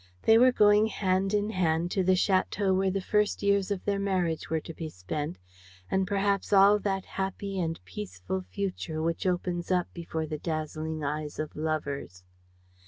They 0.23 0.39
were 0.39 0.51
going 0.51 0.87
hand 0.87 1.31
in 1.31 1.51
hand 1.51 1.91
to 1.91 2.03
the 2.03 2.15
château 2.17 2.75
where 2.75 2.89
the 2.89 3.01
first 3.01 3.43
years 3.43 3.69
of 3.69 3.85
their 3.85 3.99
marriage 3.99 4.49
were 4.49 4.59
to 4.59 4.73
be 4.73 4.89
spent 4.89 5.37
and 5.91 6.07
perhaps 6.07 6.51
all 6.51 6.79
that 6.79 7.05
happy 7.05 7.59
and 7.59 7.79
peaceful 7.85 8.41
future 8.41 8.99
which 8.99 9.27
opens 9.27 9.69
up 9.69 9.93
before 9.93 10.25
the 10.25 10.39
dazzling 10.39 11.03
eyes 11.03 11.37
of 11.37 11.55
lovers. 11.55 12.23